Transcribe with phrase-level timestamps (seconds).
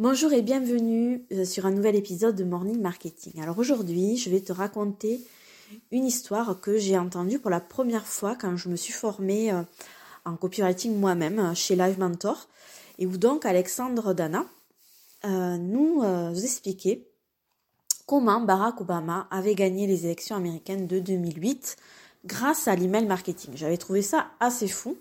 [0.00, 3.40] Bonjour et bienvenue euh, sur un nouvel épisode de Morning Marketing.
[3.40, 5.20] Alors aujourd'hui, je vais te raconter
[5.92, 9.62] une histoire que j'ai entendue pour la première fois quand je me suis formée euh,
[10.24, 12.48] en copywriting moi-même euh, chez Live Mentor
[12.98, 14.44] et où donc Alexandre Dana
[15.22, 16.02] nous
[16.42, 17.06] expliquait
[18.04, 21.76] comment Barack Obama avait gagné les élections américaines de 2008
[22.24, 23.52] grâce à l'email marketing.
[23.54, 24.98] J'avais trouvé ça assez fou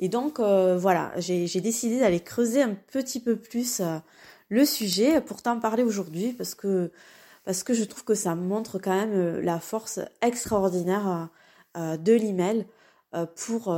[0.00, 3.80] et donc voilà, j'ai décidé d'aller creuser un petit peu plus
[4.52, 6.92] le sujet pour t'en parler aujourd'hui parce que,
[7.46, 11.30] parce que je trouve que ça montre quand même euh, la force extraordinaire
[11.78, 12.66] euh, de l'email
[13.14, 13.74] euh, pour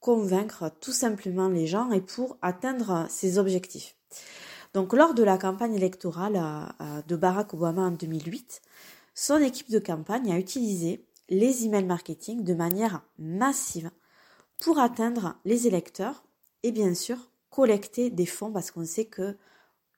[0.00, 3.94] convaincre tout simplement les gens et pour atteindre ses objectifs.
[4.74, 6.40] Donc lors de la campagne électorale
[7.06, 8.62] de Barack Obama en 2008,
[9.14, 13.90] son équipe de campagne a utilisé les emails marketing de manière massive
[14.62, 16.24] pour atteindre les électeurs
[16.62, 19.36] et bien sûr collecter des fonds parce qu'on sait que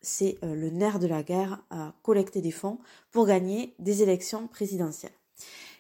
[0.03, 2.79] c'est euh, le nerf de la guerre à collecter des fonds
[3.11, 5.13] pour gagner des élections présidentielles.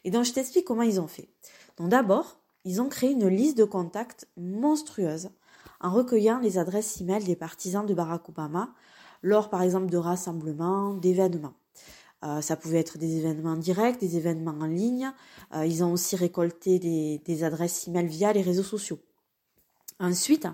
[0.05, 1.28] Et donc je t'explique comment ils ont fait.
[1.77, 5.30] Donc d'abord, ils ont créé une liste de contacts monstrueuse
[5.80, 8.72] en recueillant les adresses e-mail des partisans de Barack Obama
[9.22, 11.54] lors par exemple de rassemblements, d'événements.
[12.25, 15.12] Euh, ça pouvait être des événements directs, des événements en ligne.
[15.54, 19.00] Euh, ils ont aussi récolté des, des adresses e-mail via les réseaux sociaux.
[19.98, 20.47] Ensuite,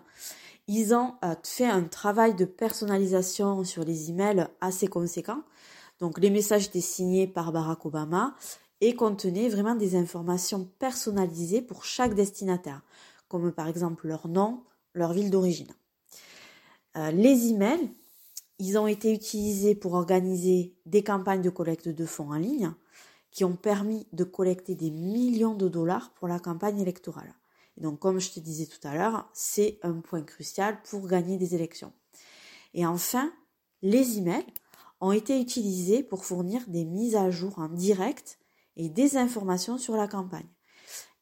[0.69, 5.43] ils ont fait un travail de personnalisation sur les emails assez conséquent.
[5.99, 8.37] Donc les messages étaient signés par Barack Obama
[8.81, 12.83] et contenaient vraiment des informations personnalisées pour chaque destinataire,
[13.29, 14.63] comme par exemple leur nom,
[14.95, 15.73] leur ville d'origine.
[16.97, 17.91] Euh, les emails,
[18.59, 22.73] ils ont été utilisés pour organiser des campagnes de collecte de fonds en ligne
[23.31, 27.35] qui ont permis de collecter des millions de dollars pour la campagne électorale
[27.81, 31.55] donc, comme je te disais tout à l'heure, c'est un point crucial pour gagner des
[31.55, 31.93] élections.
[32.75, 33.33] Et enfin,
[33.83, 34.47] les emails
[35.01, 38.39] ont été utilisés pour fournir des mises à jour en direct
[38.77, 40.49] et des informations sur la campagne,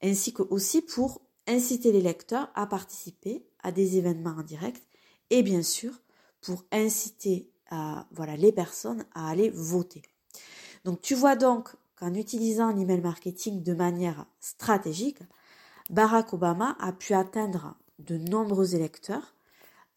[0.02, 4.82] ainsi que aussi pour inciter les lecteurs à participer à des événements en direct
[5.30, 5.92] et bien sûr
[6.40, 7.52] pour inciter
[8.12, 10.02] voilà, les personnes à aller voter.
[10.84, 15.18] Donc tu vois donc qu'en utilisant l'email marketing de manière stratégique,
[15.90, 19.34] Barack Obama a pu atteindre de nombreux électeurs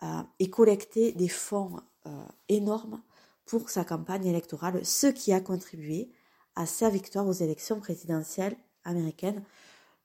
[0.04, 3.02] euh, et collecter des fonds euh, énormes
[3.46, 6.12] pour sa campagne électorale, ce qui a contribué
[6.56, 9.44] à sa victoire aux élections présidentielles américaines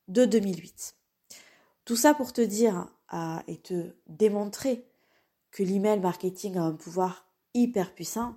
[0.08, 0.96] de 2008.
[1.84, 4.86] Tout ça pour te dire euh, et te démontrer
[5.50, 8.36] que l'email marketing a un pouvoir hyper puissant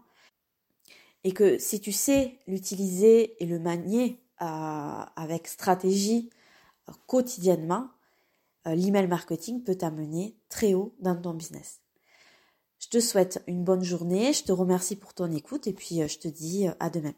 [1.24, 6.30] et que si tu sais l'utiliser et le manier avec stratégie
[7.08, 7.90] quotidiennement,
[8.68, 11.82] euh, l'email marketing peut t'amener très haut dans ton business.
[12.80, 16.08] Je te souhaite une bonne journée, je te remercie pour ton écoute et puis euh,
[16.08, 17.14] je te dis euh, à demain.